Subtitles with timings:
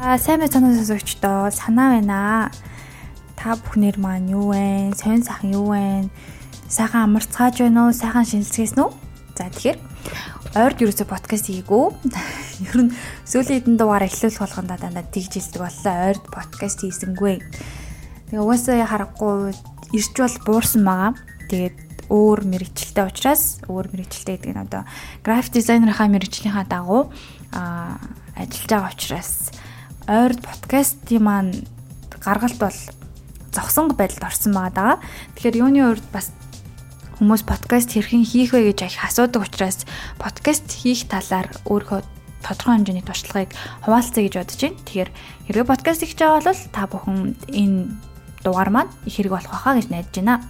[0.00, 2.48] За сайн байцгаана сонсогчдоо санаа байна.
[3.36, 4.96] Та бүхнэр маань юу вэ?
[4.96, 6.08] Сонь сайхан юу вэ?
[6.72, 7.92] Сайхан амарцгааж байна уу?
[7.92, 8.90] Сайхан шинэлцгээсэн үү?
[9.36, 9.78] За тэгэхээр
[10.56, 11.84] ойрд ерөөсө подкаст хийгүү.
[12.72, 12.96] Ер нь
[13.28, 15.94] сүүлийн хэдэн дугаар эхлүүлэх болгонда дандаа тэгж хэлдэг боллоо.
[16.08, 17.36] Ойрд подкаст хийсэнгүй.
[18.32, 19.52] Тэгээ угаасаа харахгүй
[19.92, 21.12] ирч бол буурсан байгаа.
[21.52, 24.88] Тэгээд өөр мэрэгчлээ учраас өөр мэрэгчлээ гэдэг нь одоо
[25.20, 27.12] график дизайнерийнхаа мэрэгжлийнхаа дагуу
[27.52, 28.00] а
[28.40, 29.52] ажиллаж байгаа учраас
[30.08, 31.52] ойрд подкастын маань
[32.20, 32.78] гаргалт бол
[33.52, 35.00] зогсон байдалд орсон байгаа.
[35.36, 36.30] Тэгэхээр юуны урд бас
[37.18, 39.84] хүмүүс подкаст хэрхэн хийх вэ гэж их асуудаг учраас
[40.16, 42.00] подкаст хийх талаар өөрөө
[42.40, 43.52] тодорхой хэмжээний туршлагыг
[43.84, 44.80] хуваалцъя гэж бодож байна.
[44.88, 45.10] Тэгэхээр
[45.50, 47.18] хэрвээ подкаст хийж байгаа бол та бүхэн
[47.52, 47.78] энэ
[48.40, 50.40] дугаар маань их хэрэг болох байхаа гэж найдаж байна.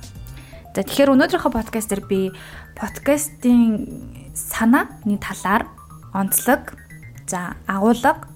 [0.70, 2.30] За тэгэхээр өнөөдрийнхөө подкаст дээр би
[2.78, 5.66] подкастын санааны талаар
[6.14, 6.78] онцлог,
[7.26, 8.29] за агуулга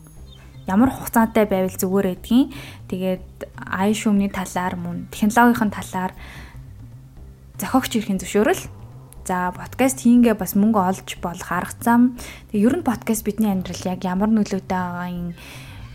[0.67, 2.49] ямар хугацаатай байвал зүгээр гэдгийг
[2.89, 3.27] тэгээд
[3.69, 6.13] ай шүүмний талаар мөн технологийн талаар
[7.61, 8.65] зохиогч ирэхин зөвшөөрөл.
[9.25, 12.17] За подкаст хийнгээ бас мөнгө олж болох арга зам.
[12.53, 15.33] Тэгээд ер нь подкаст бидний амьдрал яг ямар нөлөөтэй байгаа юм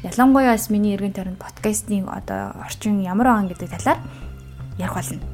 [0.02, 4.00] ялангуяа бас миний эргэн тойронд подкастын одоо орчин ямар байгаа гэдэг талаар
[4.82, 5.29] ярих болно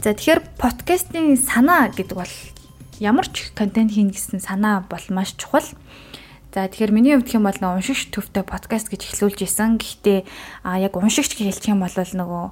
[0.00, 2.34] За тэгэхээр подкастын санаа гэдэг бол
[3.04, 5.68] ямар ч контент хийнэ гэсэн санаа бол маш чухал.
[6.56, 9.76] За тэгэхээр миний хувьд хэм бол нэг уншигч төвтэй подкаст гэж эхлүүлж исэн.
[9.76, 10.24] Гэхдээ
[10.64, 12.44] а яг уншигч гэж хэлчих юм бол нөгөө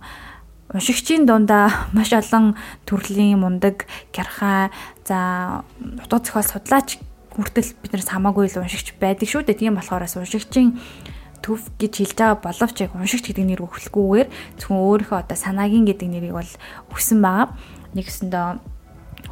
[0.76, 2.52] уншигчийн дундаа маш олон
[2.84, 4.68] төрлийн мундаг, гярхай,
[5.08, 5.64] за
[6.04, 7.00] утга зохиол судлаач
[7.32, 9.72] хүртэл биднээс хамаагүй л уншигч байдаг шүү дээ.
[9.72, 10.76] Тийм болохоор уншигчийн
[11.42, 14.28] төв гэж хэлж байгаа боловч яг уншигч гэдэг нэр өгөхгүйгээр
[14.58, 16.52] зөвхөн өөрийнхөө одоо санаагийн гэдэг нэрийг бол
[16.92, 17.54] өгсөн байгаа.
[17.94, 18.46] Нэгсэндээ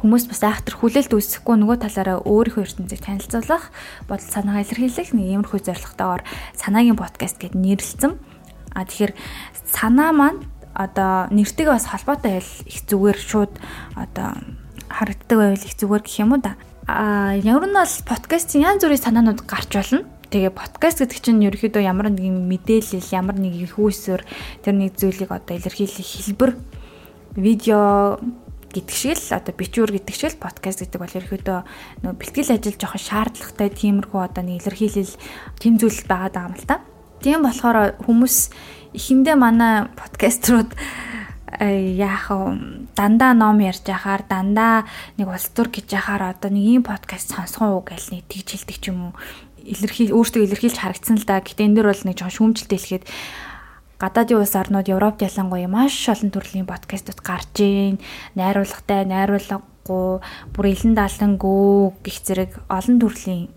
[0.01, 3.73] хүмүүс бас айхтар хүлээлт үүсэхгүй нөгөө талаараа өөрийнхөө ертөнцийг танилцуулах,
[4.05, 6.23] бодол санаагаа илэрхийлэх нэг иймэрхүү зорилготойгоор
[6.53, 8.13] санаагийн подкаст гэд нэрлэлсэн.
[8.77, 9.13] А тэгэхээр
[9.65, 10.45] санаа маань
[10.77, 13.53] одоо нэртэйгээ бас холбоотой байл их зүгээр шууд
[13.97, 14.37] одоо
[14.85, 16.53] харагддаг байвал их зүгээр гэх юм уу да.
[16.85, 21.87] А ямар нь бол подкастын янз бүрийн санаанууд гарч болно Тэгээ подкаст гэдэг чинь ерөөхдөө
[21.87, 24.27] ямар нэгэн мэдээлэл, ямар нэг их үүсвэр
[24.59, 26.51] тэр нэг зүйлийг одоо илэрхийлэх хэлбэр
[27.39, 28.19] видео
[28.75, 31.59] гэдэг шиг л одоо бичвэр гэдэг шиг л подкаст гэдэг бол ерөөхдөө
[32.03, 35.15] нөгөө бэлтгэл ажил жоохон шаардлагатай тиймэрхүү одоо нэг илэрхийлэл
[35.63, 36.83] тэм зүйл байгаа даа юм л та.
[37.23, 38.37] Тийм болохоор хүмүүс
[38.99, 40.75] эхэндээ манай подкаструуд
[41.55, 44.83] яах вэ дандаа ном ярьж яхаар дандаа
[45.15, 48.77] нэг улс төр гэж яхаар одоо нэг ийм подкаст сонсох уу гэж нэг тэгж хэлдэг
[48.83, 49.13] ч юм уу
[49.67, 51.43] илэрхийл өөртөө илэрхийлж харагдсан л да.
[51.43, 53.05] Гэтэ энэ дэр бол нэг жоохон шүүмжлэлтэй хэлэхэд
[53.99, 57.97] гадаадын улс орнууд Европт ялангуяа маш олон төрлийн подкастууд гарч ийн.
[58.39, 60.21] Найруулгатай, найруулгагүй,
[60.53, 63.49] бүр илэн даалангүү гих зэрэг олон төрлийн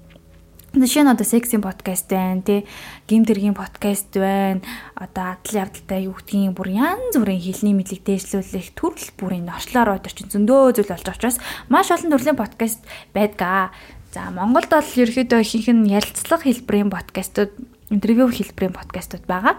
[0.70, 2.62] Жишээ нь одоо сексийн подкаст байна тий
[3.10, 4.62] гим тэргийн подкаст байна
[4.94, 10.30] одоо адал явдалтай юу гэдгийг бүр янз бүрийн хэлний мэдлэг дээшлүүлэх төрөл бүрийн орчлоор өдөрч
[10.30, 13.74] зөндөө зүйл болж байгаа учраас маш олон төрлийн подкаст байдгаа
[14.10, 17.54] За Монголд бол ерөөхдөө ихэнх нь ярилцлага хэлбэрийн подкастууд,
[17.94, 19.54] интервью хэлбэрийн подкастууд байгаа.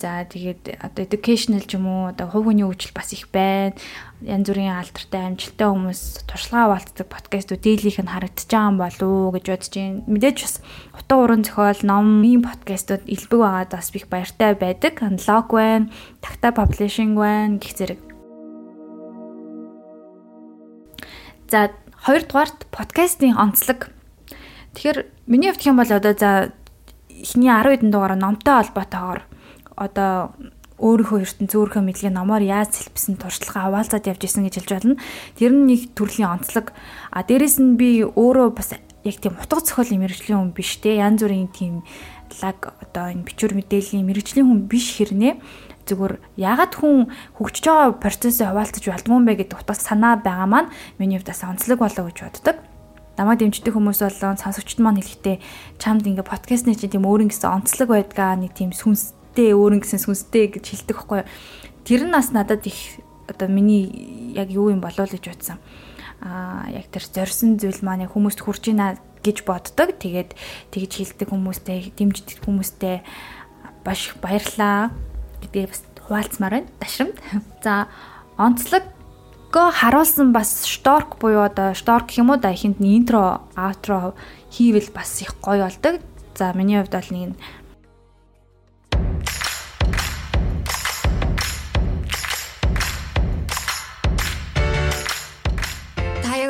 [0.00, 3.76] За тэгээд одоо educational ч юм уу одоо хувь хүний хөгжил бас их байна.
[4.24, 9.30] Янз бүрийн алдартай амжилттай хүмүүс туршлага хаваалцдаг подкастууд дийлийнх нь харагдаж байгаа юм болов уу
[9.36, 10.02] гэж бодож байна.
[10.08, 10.54] Мэдээж бас
[10.96, 14.94] утга уран зохиол, номын подкастууд илбэг байгаад бас их баяртай байдаг.
[15.04, 18.00] Unlock байна, Tacta Publishing байна гэх зэрэг.
[21.52, 21.68] За
[22.02, 23.86] Хоёрдугаарт подкастын онцлог.
[24.74, 26.50] Тэгэхээр миний хувьд хэм бол одоо за
[27.06, 29.22] эхний 10 хэдэн дугаараа номтой холбоотойгоор
[29.78, 30.34] одоо
[30.82, 34.98] өөрийнхөө ертөнц өөрийнхөө мэдлэгийн номоор яаж сэлбсэн туршлага аваалцаад явж исэн гэж хэлж байна.
[35.38, 36.74] Тэр нь нэг төрлийн онцлог.
[37.14, 38.74] А дээрэс нь би өөрөө бас
[39.06, 40.98] яг тийм утга зохиолын мэрэгжлийн хүн биш те.
[40.98, 41.86] Янз бүрийн тийм
[42.42, 45.38] лаг одоо энэ бичвэр мэдээллийн мэрэгжлийн хүн биш хэрнээ
[45.86, 50.72] зүгээр ягаад хүн хөгжиж байгаа процессыг хуваалцаж болдгоо юм бэ гэдэг утга санаа байгаа маань
[50.98, 52.56] миний хувьд бас онцлог болоо гэж боддог.
[53.18, 55.36] Намайг дэмждэг хүмүүс болон сонсогчд маань хэлэхдээ
[55.76, 60.48] чамд ингээ подкастны чинь тийм өөрийн гэсэн онцлог байдгаа нэг тийм сүнстэй өөрийн гэсэн сүнстэй
[60.48, 61.28] гэж хэлдэг байхгүй юу.
[61.84, 65.58] Тэр нь бас надад их одоо миний яг юу юм болов л гэж бодсон.
[66.22, 68.96] аа яг тэр зорьсон зүйл маань хүмүүст хүрч ийна
[69.26, 69.98] гэж боддог.
[69.98, 70.38] Тэгээд
[70.70, 73.02] тэгж хилдэг хүмүүстэй, дэмждэг хүмүүстэй
[73.82, 74.94] баш баярлаа
[75.42, 76.70] гэдгийг бас хуваалцмаар байна.
[76.80, 77.16] Дашрамд.
[77.64, 77.86] За
[78.38, 78.82] онцлог
[79.52, 84.14] го харуулсан бас шторк буюу одоо шторк гэх юм уу да ихэнд нь интро, аутро
[84.50, 86.00] хийвэл бас их гоё болдог.
[86.34, 87.36] За миний хувьд бол нэг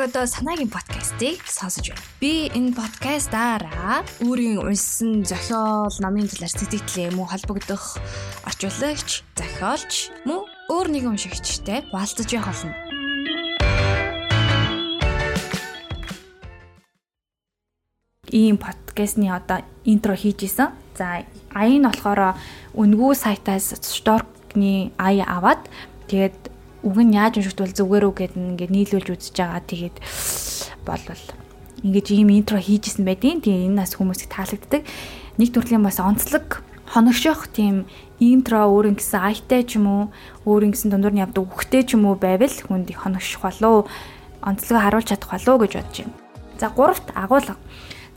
[0.03, 2.03] одоо санаагийн подкастыг сонсож байна.
[2.19, 7.95] Би энэ подкастаараа өөрийн уншсан зохиол, номын талаар сэтгэлээ мөн холбогдох
[8.43, 12.75] орчуулагч, зохиолч мөн өөр нэгэн уншигчтай хуваалцаж явах болно.
[18.33, 20.75] ийм подкастны одоо интро хийж исэн.
[20.99, 21.23] За
[21.55, 22.35] аян нь болохоор
[22.75, 25.63] үнгүү сайтаас шторкны ая аваад
[26.09, 26.52] тэгээд
[26.83, 29.63] үг нь яаж уншигдвал зүгээр үг гэд ингээд нийлүүлж үзэж байгаа.
[29.63, 29.97] Тэгээд
[30.83, 31.23] болвол
[31.83, 34.83] ингээд ийм интро хийжсэн байдیں۔ Тэгээ энэ нас хүмүүсийг таалагддаг.
[35.39, 37.87] Нэг төрлийн бас онцлог хоногшох тийм
[38.19, 40.03] интро өөрийн гэсэн айтай ч юм уу
[40.45, 43.89] өөрийн гэсэн дундуур нь явдаг үхтэй ч юм уу байвал хүнд их хоногших болов
[44.43, 46.13] онцлогоо харуулж чадах болов гэж бодож байна.
[46.59, 47.55] За гуравт агуулга.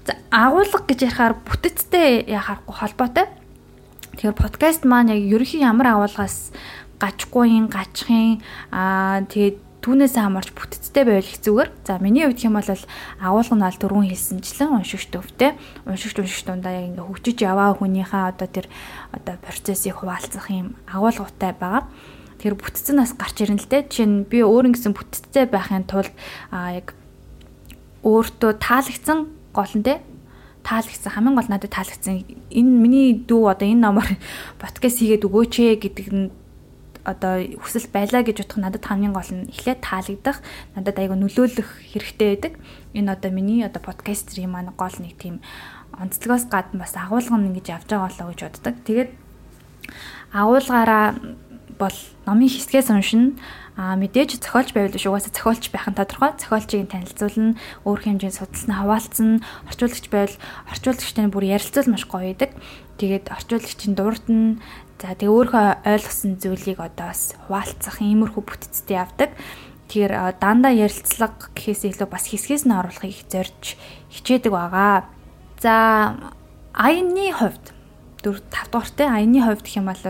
[0.05, 3.27] За агуулга гэж ярихаар бүтэцтэй яхахгүй холбоотой.
[4.13, 6.53] Тэгэхээр подкаст маань яг ерөнхий ямар агуулгаас
[7.01, 8.41] гачгүйн гачхын
[8.73, 11.71] аа тэгээд түүнээс хамаарч бүтцтэй байвал зүгээр.
[11.87, 12.67] За миний хувьд хэм бол
[13.23, 15.55] агуулга нь бол дөрвөн хэлсэнчлэн уншигч төвтэй.
[15.87, 18.67] Уншигч уншигч дундаа яг ингээ хөгжиж яваа хүнийхээ одоо тэр
[19.15, 21.87] одоо процессыг хуваалцах юм агуулгатай байгаа.
[22.43, 23.87] Тэр бүтц нь бас гарч ирэн л дээ.
[23.87, 26.11] Жишээ нь би өөр ингэсэн бүтцтэй байхын тулд
[26.51, 26.99] аа яг
[28.03, 30.03] өөртөө таалагдсан гол нь те
[30.67, 34.11] таалагдсан хамгийн гол надад таалагдсан энэ миний дүү одоо энэ номоор
[34.63, 36.27] подкаст хийгээд өгөөч ээ гэдэг нь
[37.07, 40.43] одоо хүсэл байлаа гэж бодох надад хамгийн гол нь эхлээд таалагдах
[40.75, 42.53] надад айгүй нөлөөлөх хэрэгтэй байдаг.
[42.99, 45.39] Энэ одоо миний одоо подкастерийн маань гол нэг тийм
[45.95, 48.75] онцлогоос гадна бас агуулга нь ингэж явж байгаа болоо гэж боддог.
[48.83, 49.11] Тэгээд
[50.35, 51.07] агуулгаараа
[51.79, 53.37] бол номын хэсгээс уншина.
[53.77, 56.33] А мэдээж зохиолч байвал биш угаасаа зохиолч байх нь тодорхой.
[56.41, 60.37] Зохиолчийг танилцуулна, өөр хэмжээнд судалснаа хаваалцсан, орчуулагч байвал
[60.73, 62.57] орчуулагчтай бүр ярилцвал маш гоё идэг.
[62.97, 64.57] Тэгээд орчуулагчийн дурдна,
[64.97, 69.37] За тэгээ өөрөө ойлгосон зүйлийг одоо бас хуваалцах иймэрхүү бүтцтэй явдаг.
[69.93, 73.77] Тэгэхээр дандаа ярилцлага гэхээс илүү бас хэсгээс нь оруулахыг их зорж
[74.09, 75.05] хичээдэг байгаа.
[75.61, 76.17] За
[76.73, 77.77] аяны хувьд
[78.25, 80.01] 4 5 дугаартай аяны хувьд гэх юм бол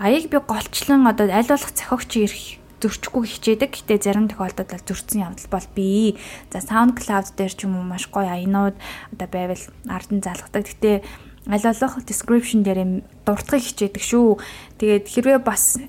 [0.00, 3.70] аяыг би голчлон одоо аль болох зохиогч ирэх зөрчихгүй хичээдэг.
[3.74, 6.16] Гэтэ зарим тохиолдолд бол зөрчсөн явдал бол бий.
[6.48, 8.78] За SoundCloud дээр ч юм уу маш гоё аянууд
[9.12, 10.64] одоо байвал ардан залгадаг.
[10.64, 11.02] Гэтэ
[11.48, 14.36] аль болох description дээр дуртахыг хичээдэг шүү.
[14.76, 15.80] Тэгээд хэрвээ бас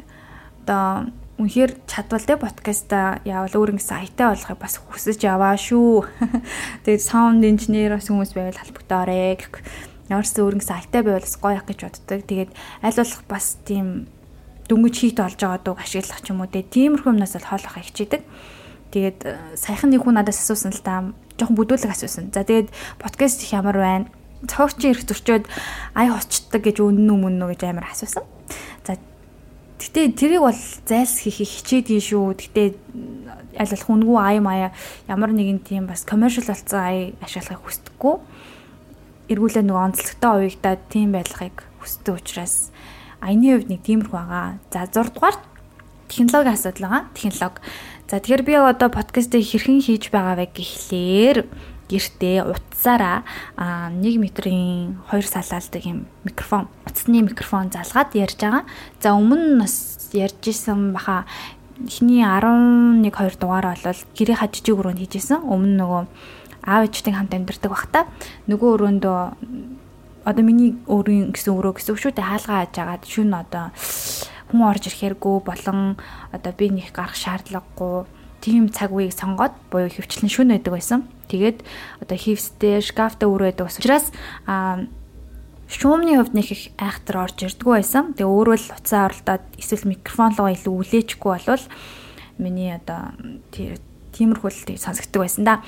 [0.63, 6.03] одоо үнэхээр чадвал те подкаста яавал өөр ингэ сайтаа болохыг бас хүсэж яваа шүү.
[6.83, 9.63] Тэгээд sound engineer бас хүмүүс байвал халбогдоорой гэх.
[10.11, 12.19] Ямарч өөр ингэ сайтаа байвал бас гоё гэж боддог.
[12.27, 12.51] Тэгээд
[12.83, 14.11] аль болох бас тийм
[14.67, 16.59] дөнгөж хийт олж байгаа дуу ашиглах ч юм уу те.
[16.59, 18.21] Тиймэрхүү юмнаас л хоолох хичээдэг.
[18.91, 21.15] Тэгээд э, саяхан нэг хүн надаас асуусан л да.
[21.39, 22.35] Жохон бүдүүлэг асуусан.
[22.35, 22.67] За тэгээд
[22.99, 24.11] подкаст их ямар байна?
[24.47, 25.45] Цогцчин ирэх зөрчөөд
[25.99, 28.23] ай хоцчдаг гэж үнэн мөн үү гэж амар асуусан.
[28.87, 28.95] За
[29.79, 32.35] Гэтэ тэрийг бол зайлс хийх хичээдгий шүү.
[32.35, 32.75] Гэтэ
[33.55, 34.69] аль болох үнгүй ай маяа
[35.07, 38.15] ямар нэгэн тийм бас commercial болсон ай ашиглахыг хүсдэггүй.
[39.31, 42.75] Эргүүлээ нөгөө онцлогтой уягдаа тийм байдлахыг хүсдэг учраас
[43.23, 44.59] аяны хувьд нэг тиймэрхүү байгаа.
[44.67, 45.37] За 6 дугаар
[46.11, 47.03] технологийн асуудал байгаа.
[47.15, 47.63] Технологи.
[48.09, 51.37] За тэгэхээр би одоо подкастыг хэрхэн хийж байгаа вэ гэхлээр
[51.89, 53.25] гэртээ утсаараа
[53.57, 58.63] 1 метрийн 2 салаалдаг юм микрофон утасны микрофон залгаад ярьж байгаа.
[59.01, 59.75] За өмнө нь бас
[60.13, 61.25] ярьж исэн баха
[61.81, 65.41] эхний 11 2 дугаар бол гэрээ хажижиг өрөөнд хийжсэн.
[65.43, 66.03] Өмнө нөгөө
[66.69, 68.05] аав ээжтэй хамт амьдардаг бахта
[68.45, 69.19] нөгөө өрөөндөө
[70.29, 73.71] одоо миний өөрийн гэсэн өрөө гэсэн шүү дээ хаалгаа хаагаад шүн одоо
[74.51, 75.97] хүн орж ирэхэргүй болон
[76.35, 78.05] одоо би нэг гарах шаардлагагүй
[78.41, 80.99] тийм цаг үеийг сонгоод буюу хөвчлэн шүн байдаг байсан.
[81.29, 81.61] Тэгээд
[82.01, 84.09] одоо хивстэй, шкафтай өөр байдаг учраас
[84.47, 84.83] а
[85.69, 88.17] шуумны хувьд нэг их айхтар орж ирдгүү байсан.
[88.17, 91.65] Тэгээ өөрөө л уцаа оролдоод эсвэл микрофон руу илүү үлээчихгүй болвол
[92.41, 93.13] миний одоо
[93.53, 95.61] тиймэрхүү л сонсогддог байсан да.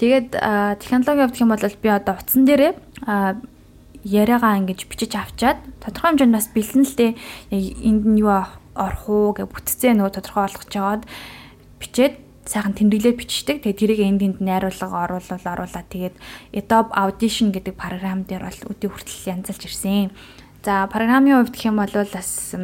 [0.00, 0.32] Тэгээд
[0.80, 2.72] технологийн хувьд хэм бол би одоо утсан дээрээ
[4.02, 7.12] яриагаа ингэж бичиж авчаад тодорхой хэмжээнд бас бэлэн л дээ
[7.52, 8.42] энд нь юу
[8.74, 11.02] орох уу гэж бүтцээ нөгөө тодорхой болгож жагаад
[11.82, 12.14] бичээд
[12.46, 13.56] сайхан тэмдэглээд бичдэг.
[13.66, 16.14] Тэгээд тэрийг энд энд найруулга оруулал оруулаад тэгээд
[16.54, 20.10] Adobe Audition гэдэг програм дээр бол өдөө хүртэл янзалж ирсэн.
[20.62, 22.54] За програмын хувьд гэх юм бол бас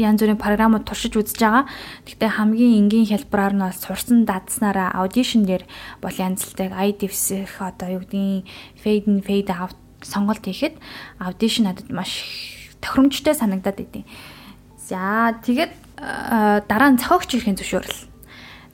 [0.00, 1.64] янз бүрийн програмууд туршиж үзэж байгаа.
[2.04, 5.64] Гэхдээ хамгийн энгийн хэлбэрээр нь бол сурсан дадснараа аудишн дээр
[6.00, 8.48] бол янзлдаг IDFS-х одоо юу гэдгийг
[8.80, 10.76] fade in fade out сонголт хийхэд
[11.20, 12.24] аудишн надад маш
[12.80, 14.04] тохиромжтой санагдаад идэв.
[14.80, 15.72] За тэгээд
[16.68, 18.11] дараа нь цохогч ирэхин зөвшөөрөл.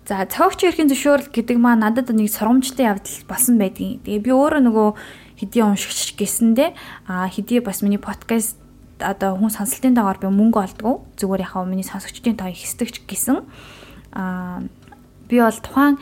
[0.09, 4.01] За цохогч ирэхин зөвшөөрөл гэдэг маань надад нэг сургамжтай явдал болсон байдгийн.
[4.09, 4.89] Тэгээ би өөрөө нөгөө
[5.37, 6.73] хэдий уншигч гэсэндээ
[7.13, 8.57] а хэдий бас миний подкаст
[9.05, 13.45] одоо хүн сонсолтын дагаар би мөнгө олдгоо зүгээр яхаа миний сонсогчдын тоо ихсдэгч гэсэн
[14.17, 14.65] а
[15.29, 16.01] би бол тухайн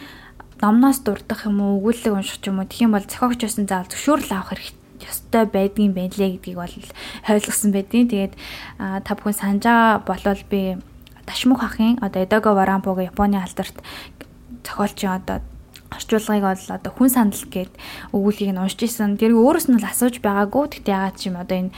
[0.62, 4.38] номноос дурдах юм уу өгүүлэг унших юм уу тэгэх юм бол зохиогчоос нь заавал зөвшөөрөл
[4.38, 6.74] авах хэрэгтэй ёстой байдгийн байлээ гэдгийг бол
[7.34, 8.34] ойлгосон байдیں۔ Тэгээд
[8.78, 10.78] та бүхэн санаж байгаа болвол би
[11.26, 13.76] Ташмух ахын одоо Эдого Варампог Японы алдарт
[14.64, 15.42] зохиолчийн одоо
[15.90, 17.72] орчуулгыг бол одоо хүн санал гээд
[18.14, 19.18] өгүүлгийг нь уншиж исэн.
[19.18, 20.64] Тэр өөрөөс нь л асууж байгаагүй.
[20.70, 21.72] Тэгтээ ягаад ч юм одоо энэ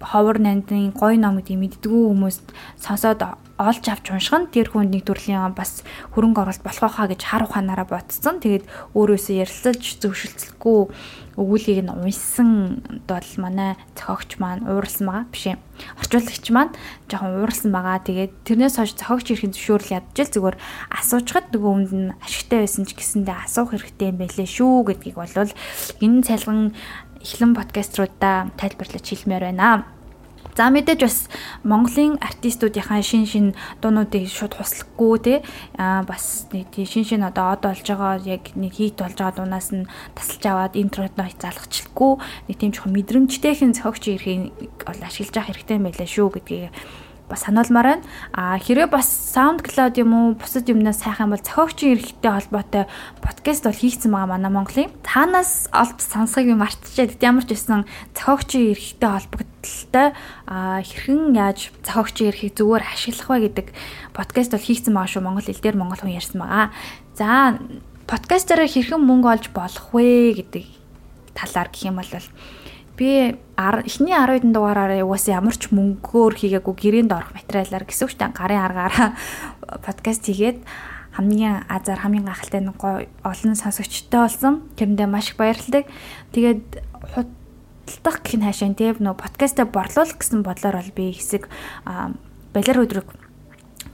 [0.00, 2.46] ховор нандын гой ном гэдэг мэддгүү хүмүүст
[2.78, 3.20] сонсоод
[3.58, 5.82] олж авч унших нь тэр хүнд нэг төрлийн бас
[6.14, 8.38] хөрөнгө оруулалт болох хаа гэж хар ухаанаараа ботцсон.
[8.38, 8.64] Тэгээд
[8.94, 10.80] өөрөөсөө ярилцаж зөвшөлдсөлгүй
[11.38, 15.62] өгүүлгийг нь уншсан бол манай зохиогч маань ууралсан байгаа биш ээ.
[16.02, 16.74] Орчуулагч маань
[17.06, 18.02] жоохон ууралсан байгаа.
[18.02, 20.56] Тэгээд тэрнээс хойш зохиогч ирэхин зөвшөөрөл ядчихэл зүгээр
[20.98, 25.30] асуучхад нөгөө өмнө нь ашигтай байсан ч гэсэндээ асуух хэрэгтэй юм байлээ шүү гэдгийг бол
[26.02, 26.74] энэ цайлган
[27.22, 29.97] эхлэн подкаструудаа тайлбарлаж хэлмээр байна.
[30.58, 31.18] За мэдээж бас
[31.62, 35.34] Монголын артистуудынхаа шин шин дуунуудыг шууд хуслахгүй те.
[35.78, 39.70] А бас нэг шин шин одоо од болж байгаа яг нэг хит болж байгаа дуунаас
[39.70, 39.86] нь
[40.18, 42.12] тасалж аваад интрод ноёт залгачлахгүй
[42.50, 46.74] нэг тийм жоохон мэдрэмжтэйхэн зохиогч ирэхийг бол ашиглаж явах хэрэгтэй байлаа шүү гэдгийг
[47.28, 48.04] бас сануулмаар байна.
[48.32, 52.84] А хэрвээ бас SoundCloud юм уу бусад юмнаас сайхан бол зохиогчийн эрхтэй холбоотой
[53.20, 54.90] подкаст бол хийгдсэн байгаа манай Монголын.
[55.04, 57.84] Таанаас олж сонсхийг мартчихад ямар ч байсан
[58.16, 60.08] зохиогчийн эрхтэй холбогдлолтой
[60.48, 63.66] а хэрхэн яаж зохиогчийн эрхийг зүгээр ашиглах вэ гэдэг
[64.16, 66.72] подкаст бол хийгдсэн байгаа шүү Монгол хэл дээр монгол хүн ярьсан байгаа.
[67.12, 67.60] За
[68.08, 70.64] подкастаараа хэрхэн мөнгө олж болох вэ гэдэг
[71.36, 72.08] талаар гэх юм бол
[72.98, 78.12] би эхний 10 хэдэн дугаараараа угаасаа ямар ч мөнгөөр хийгээгүй гэрээнд орох материалаар гэсэн үг
[78.18, 79.08] чинь гарын аргаараа
[79.86, 80.66] подкаст хийгээд
[81.14, 84.66] хамгийн азар хамгийн гахалтай нэг гоё олон сонсогчтой болсон.
[84.78, 85.86] Тэрэндээ маш их баярлалаа.
[86.34, 86.82] Тэгээд
[87.14, 91.50] худалдах гэх нь хаашаа тийм нөө подкастаа борлуулах гэсэн бодлоор бол би хэсэг
[92.54, 93.27] балер өдрөг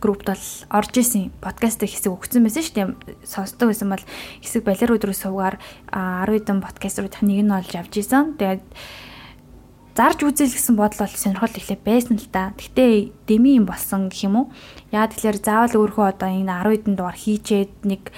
[0.05, 2.89] группт бол орж исэн подкастыг хэсэг өгсөн байсан шүү дээ.
[3.25, 4.05] Сонсдог байсан бол
[4.45, 5.57] хэсэг балер өдрөө суугаар
[5.89, 8.37] 10 хэдэн подкастуудын нэг нь олж авч исэн.
[8.37, 8.61] Тэгээд
[9.95, 12.51] зарж үзэл гэсэн бодол бол сонирхол ихлэ байсан л да.
[12.59, 14.47] Гэтэ деми юм болсон гэх юм уу?
[14.91, 18.11] Яа тэгэхээр заавал өөрөө одоо энэ 10 хэдэн дугаар хийчээд нэг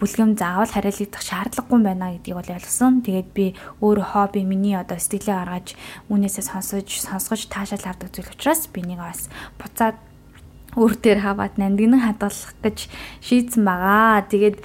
[0.00, 3.04] бүлгэм заавал хариалагдах шаардлагагүй байна гэдгийг бол ойлгосон.
[3.04, 3.46] Тэгээд би
[3.84, 5.76] өөрөө хобби миний одоо сэтгэлээ гаргаж
[6.08, 9.28] үүнээсээ сонсож сонсгож таашаал авдаг зүйл учраас би нэг бас
[9.60, 10.00] буцаад
[10.72, 12.88] өөр дээр хаваад нандинан хадгалах гэж
[13.20, 14.24] шийдсэн байгаа.
[14.24, 14.58] Тэгээд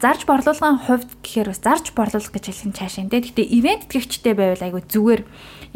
[0.00, 3.12] зарж борлуулгын хувьд гэхээр бас зарж борлуулах гэж хэлэх нь цаашаа энэ.
[3.12, 5.22] Гэхдээ ивент тэтгэгчтэй байвал айгүй зүгээр.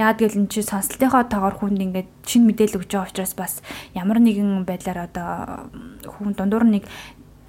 [0.01, 3.53] Яагаад гэвэл энэ чинь сонслтынхоо тоогоор хүнд ингээд шинэ мэдээлэл өгч байгаа учраас бас
[3.93, 5.69] ямар нэгэн байдлаар одоо
[6.09, 6.89] хүн дундуур нэг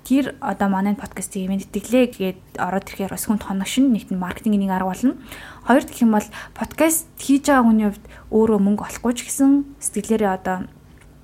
[0.03, 4.75] тэр одоо манай подкастыг ивент тэтгэлээ гээд ороод ирэхээр бас хүнд хоногшин нэгт маркетингийн нэг
[4.75, 5.15] арга болно.
[5.63, 10.31] Хоёрт гэх юм бол подкаст хийж байгаа хүний хувьд өөрөө мөнгө олохгүй ч гэсэн сэтгэлээрээ
[10.35, 10.67] одоо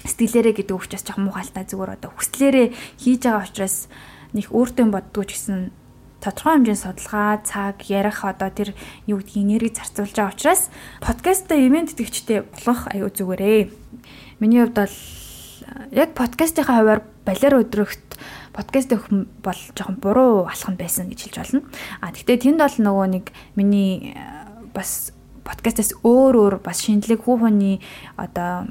[0.06, 2.68] сэтгэлээрээ гэдэг өвчөөс жоохон муухайлтаа зүгээр одоо хүслээрээ
[3.04, 3.78] хийж байгаа учраас
[4.36, 5.60] нэг өөртөө боддгоо ч гэсэн
[6.20, 8.76] тодорхой хэмжээний судалгаа, цаг, ярих одоо тэр
[9.08, 10.68] юу гэдгийг энерги зарцуулж байгаа учраас
[11.00, 13.72] подкастаа ивент тэтгэгчтэй болох аюу зүгээрээ.
[14.44, 14.96] Миний хувьд бол
[15.96, 18.20] яг подкастынхаа хувьар балер өдрөгт
[18.52, 19.08] подкаст өгөх
[19.40, 21.62] бол жоохон буруу алхам байсан гэж хэлж болно.
[22.04, 23.26] А тэгтээ тэнд бол нөгөө нэг
[23.56, 24.16] миний
[24.76, 25.16] бас
[25.48, 27.80] подкастаас өөр өөр бас шинэлэг хүүхний
[28.20, 28.68] одоо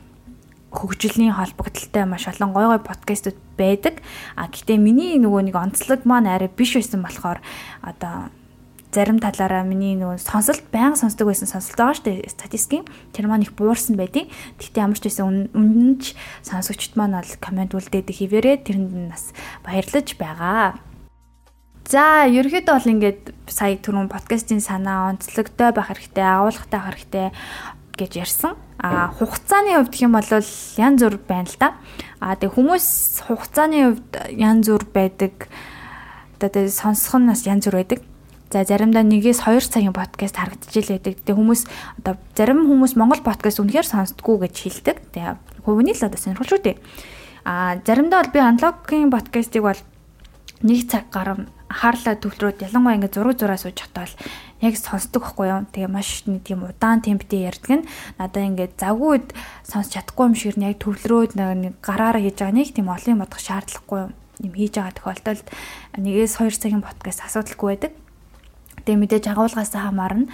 [0.73, 4.05] хөгжлийн холбогдлолтой маш олон гой гой подкастууд байдаг.
[4.37, 7.41] А гэхдээ миний нөгөө нэг онцлог маань арай биш байсан болохоор
[7.81, 8.29] одоо
[8.93, 13.45] зарим талаараа миний нөгөө сонсолт баян сонсдог байсан сонсолт байгаа шүү дээ статистикийн тэр маань
[13.45, 18.65] их буурсан байдیں۔ Гэхдээ ямар ч байсан үнэн ч сонсогчд маань бол комент үлдээд хിവэрээ
[18.65, 19.33] тэрэнд нь бас
[19.65, 20.81] баярлаж байгаа.
[21.89, 27.27] За ерөөхдөө бол ингээд сая түрүүн подкастын санаа онцлогтой байх хэрэгтэй, агуулгатай байх хэрэгтэй
[27.97, 28.53] гэж ярьсан.
[28.79, 31.75] А хугацааны хувьд гэх юм бол янз бүр байна л да.
[32.23, 35.51] А тэг хүмүүс хугацааны хувьд янз бүр байдаг.
[36.39, 38.07] Одоо сонсох нь бас янз бүр байдаг.
[38.55, 41.19] За заримдаа нэгээс 2 цагийн подкаст харагдчихэл байдаг.
[41.27, 41.63] Тэгээ хүмүүс
[41.99, 44.97] одоо зарим хүмүүс Монгол подкаст үнэхээр сонсдгоо гэж хэлдэг.
[45.11, 46.77] Тэгээ хувийн л одоо сонирхол шүү дээ.
[47.45, 49.81] А заримдаа бол би аналогын подкастыг бол
[50.63, 54.13] нэг цаг гарам хаарлаа төвлөрөөд ялангуяа ингээд зураг зураа сууж хатвал
[54.61, 55.63] яг сонсдог байхгүй юу.
[55.71, 57.89] Тэгээ маш нэг тийм удаан темптэй ярьдаг нь
[58.19, 59.31] надаа ингээд завгүй
[59.63, 63.43] сонсч чадахгүй юм шиг яг төвлөрөөд нэг гараараа хийж байгаа нэг тийм олон юм бодох
[63.43, 64.01] шаардлагагүй
[64.43, 65.47] юм хийж байгаа тохиолдолд
[65.99, 67.93] нэгээс 2 цагийн подкаст асуудалгүй байдаг.
[68.83, 70.31] Тэгээ мэдээж агуулгаас хамаарна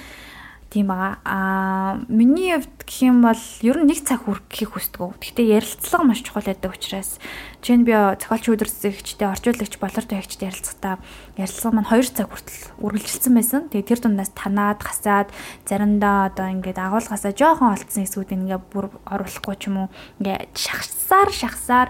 [0.74, 1.22] тийм байгаа.
[1.22, 5.14] Аа миний хувьд гэх юм бол ер нь нэг цаг хүргэхийг хүсдэг.
[5.22, 7.22] Гэхдээ ярилцлага маш чухал байдаг учраас
[7.62, 10.98] чинь би зохиолч өдөрсөгчтэй орчуулагч болортой хягчтай ярилцахдаа
[11.38, 13.62] ярилцлага маань 2 цаг хүртэл үргэлжилсэн байсан.
[13.70, 15.30] Тэгээ тэр дундаас танаад хасаад
[15.62, 19.88] заримдаа одоо ингээд агуулгаасаа жоохон олцсон хэсгүүд ингээд бүр оруулахгүй ч юм уу
[20.18, 21.88] ингээд шахсаар шахсаар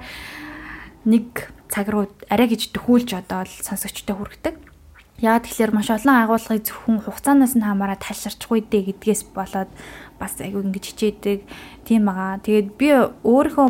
[1.08, 4.73] нэг цаг руу арай гэж дөхүүлж одоо сонсогчтой хүргэдэг.
[5.22, 9.70] Яа тэгэхээр маш олон агуулгыг зөвхөн хугацаанаас нь хамаараа тайлширчихгүй дээ гэдгээс болоод
[10.18, 11.40] бас айгүй ингэж хичээдэг
[11.86, 12.42] тийм байгаа.
[12.42, 12.88] Тэгээд би
[13.22, 13.68] өөрийнхөө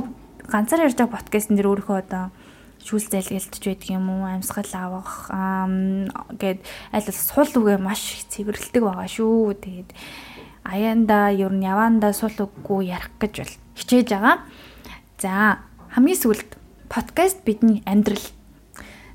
[0.48, 2.32] ганцаар ярьж байгаа подкастн дээр өөрийнхөө одоо
[2.80, 5.28] шүүл зайлгэлтж байдаг юм уу амьсгал авах
[6.40, 6.60] гээд
[6.96, 9.52] аль сул үгээ маш цэвэрлдэг байгаа шүү.
[9.60, 9.90] Тэгээд
[10.64, 14.36] аяанда ер нь яваанда сул үггүй ярих гэж бол хичээж байгаа.
[15.20, 16.50] За хамгийн сүүлд
[16.88, 18.20] подкаст бидний амьдрал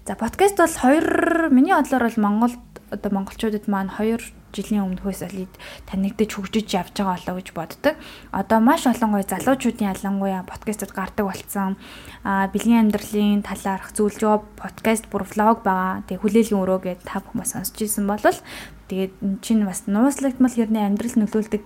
[0.09, 2.57] За подкаст бол 2 миний бодлоор бол Монголд
[2.89, 4.17] одоо монголчуудад маань 2
[4.57, 5.53] жилийн өмнөхөөс олид
[5.85, 7.93] танигдаж хөгжиж явж байгаа болоо гэж боддог.
[8.33, 11.77] Одоо маш олон гоё залуучуудын ялангуяа подкастад гардаг болсон.
[12.25, 16.01] Аа бэлгийн амьдралын талаарх зөвлөгөө подкаст бүр влог байгаа.
[16.09, 18.17] Тэгээ хүлээлгийн өрөө гэдээ та бүхэн сонсч ирсэн бол
[18.89, 19.13] тэгээд
[19.45, 21.61] чинь бас нууцлагдмал хэрний амьдрал нөлөөлдөг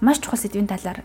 [0.00, 1.04] маш чухал сэдвийн талаар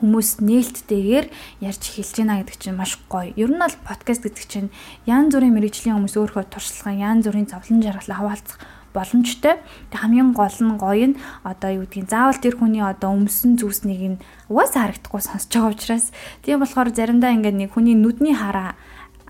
[0.00, 1.26] хүмүүс нээлттэйгээр
[1.62, 3.30] ярьж эхэлж байна гэдэг чинь маш гоё.
[3.38, 4.68] Ер нь бол подкаст гэдэг чинь
[5.06, 8.58] янз бүрийн мэрэгжлийн хүмүүс өөрийнхөө туршлагын янз бүрийн зовлон жаргалаа хаваалцах
[8.94, 9.58] боломжтой.
[9.90, 14.02] Тэг хамгийн гол нь гоё нь одоо юу гэдгийг заавал тэр хүний одоо өмсөн зүйлснийг
[14.02, 16.06] нь угаасаа харагдахгүй сонсож байгаа учраас
[16.46, 18.78] тийм болохоор заримдаа ингээд нэг хүний нүдний хараа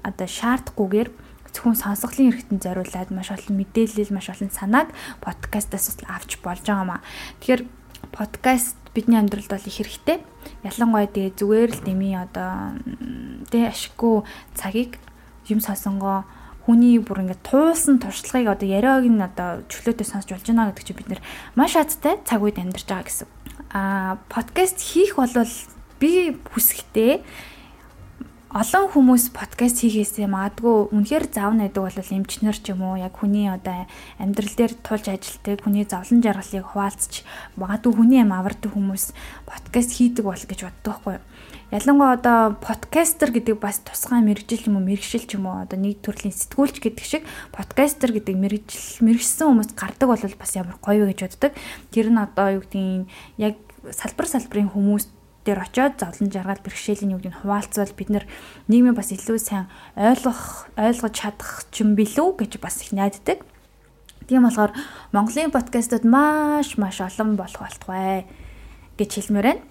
[0.05, 1.09] одоо шаардахгүйгээр
[1.55, 4.89] зөвхөн сонсголын хэрэгтэн зориулаад маш олон мэдээлэл, маш олон санааг
[5.25, 7.01] подкастаас авч болж байгаамаа.
[7.41, 7.63] Тэгэхээр
[8.13, 10.19] подкаст бидний амьдралд бол их хэрэгтэй.
[10.63, 12.79] Ялангуяа тэгээ зүгээр л дэмий одоо
[13.51, 14.23] тэ ашиггүй
[14.55, 15.03] цагийг
[15.51, 16.25] юм сонсонгоо
[16.65, 20.97] хүний бүр ингээд туулсан туршлагыг одоо яриаг нь одоо чөлөөтэй сонсч болж байна гэдэг чинь
[20.97, 21.23] бид нэр
[21.59, 23.29] маш азтай цаг үед амьдарч байгаа гэсэн.
[23.75, 25.29] Аа подкаст хийх бол
[26.01, 27.21] би хүсэхдээ
[28.55, 33.51] олон хүмүүс подкаст хийхээсээ магадгүй үнэхээр зав найдаг бол эмчнэр ч юм уу яг хүний
[33.51, 33.91] одоо
[34.23, 37.27] амьдрал дээр тулж ажилтдаг хүний зовлон жаргалыг хуваалцж
[37.59, 39.11] магадгүй хүний юм авардаг хүмүүс
[39.43, 41.27] подкаст хийдэг бол гэж боддог байхгүй юу.
[41.75, 45.99] Ялангуяа одоо подкастер гэдэг бас тусгай мэрэгжил юм уу мэрэгшил ч юм уу одоо нэг
[46.07, 51.19] төрлийн сэтгүүлч гэдэг шиг подкастер гэдэг мэрэгжил мэрэгсэн хүмүүс гардаг бол бас ямар гоё вэ
[51.19, 51.59] гэж боддог.
[51.91, 53.59] Тэр нь одоо юу гэдгийг яг
[53.91, 55.11] салбар салбарын хүмүүс
[55.45, 58.09] дээр очиод зовлон жаргал бэрхшээлийн югдыг хуваалцвал бид
[58.69, 63.45] нийгмээ бас илүү сайн ойлгох ойлгож чадах ч юм билүү гэж бас их найддаг.
[64.25, 64.73] Тийм болохоор
[65.13, 68.25] Монголын подкастууд маш маш олон болох болтугай
[68.97, 69.63] гэж хэлмээр байна.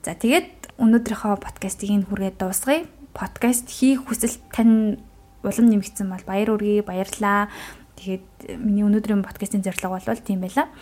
[0.00, 2.88] За тэгээд өнөөдрийнхөө подкастыг энэ хүргээд дуусгая.
[3.12, 4.96] Подкаст хийх хүсэл тань
[5.44, 7.52] улам нэмэгдсэн бол баяр үргээ баярлаа.
[8.00, 10.72] Тэгээд миний өнөөдрийн подкастын зорилго бол тийм байла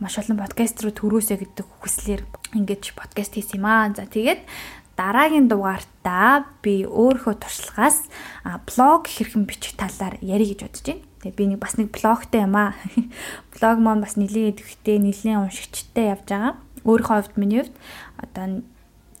[0.00, 2.22] маш олон подкаст руу төрөөсэй гэдэг хүслээр
[2.58, 3.94] ингэж подкаст хийсэн юм аа.
[3.94, 4.42] За тэгээд
[4.98, 8.10] дараагийн дугаартаа би өөрийнхөө туршлагаас
[8.66, 11.02] блог хэрхэн бичих талаар ярих гэж бодож байна.
[11.22, 12.74] Тэгээ би нэг бас нэг блогтай юм аа.
[13.54, 16.58] Блог маань бас нэлийн идэвхтэй, нэлийн уншигчтай явж байгаа.
[16.82, 17.74] Өөрийнхөө хувьд миний хувьд
[18.18, 18.66] одоо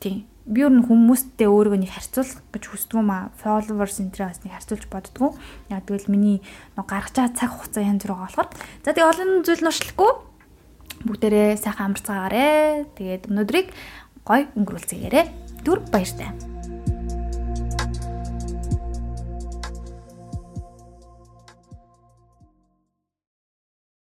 [0.02, 3.32] тийм би өөр нь хүмүүстэй өөрийгөө нэг харьцуулах гэж хүсдэг юм аа.
[3.40, 5.32] Followers энтрээс нэг харьцуулж боддгоо.
[5.72, 6.44] Яг тэгвэл миний
[6.76, 8.48] гаргаж байгаа цаг хугацаа янз бүр байгаа болохоор.
[8.84, 10.33] За тэгээ олон зүйл нуршлахгүй
[11.02, 12.86] бүгдээрээ сайхан амарцгаагаарэ.
[12.94, 13.68] Тэгээд өнөөдрийг
[14.22, 15.26] гой өнгөрүүлцгээгээрэй.
[15.66, 16.30] Түр баяртай.